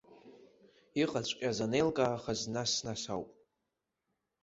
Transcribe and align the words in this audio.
Иҟаҵәҟьаз 1.01 1.57
анеилкаахаз 1.65 2.41
нас-нас 2.53 3.03
ауп. 3.13 3.29